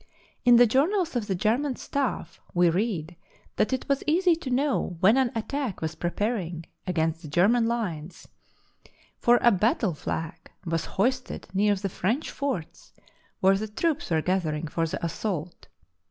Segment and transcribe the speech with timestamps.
[0.43, 3.15] In the journals of the German staff we read
[3.57, 8.27] that it was easy to know when an attack was preparing against the German lines,
[9.19, 12.93] for a battle flag was hoisted near the French forts
[13.41, 15.67] where the troops were gathering for the assault.